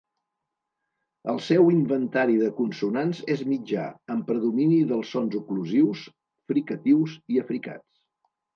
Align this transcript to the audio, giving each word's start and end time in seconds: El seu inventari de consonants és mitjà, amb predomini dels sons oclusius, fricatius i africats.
El 1.33 1.41
seu 1.47 1.69
inventari 1.73 2.37
de 2.45 2.47
consonants 2.61 3.21
és 3.35 3.45
mitjà, 3.51 3.85
amb 4.15 4.27
predomini 4.31 4.81
dels 4.95 5.13
sons 5.19 5.39
oclusius, 5.43 6.05
fricatius 6.55 7.17
i 7.37 7.43
africats. 7.47 8.05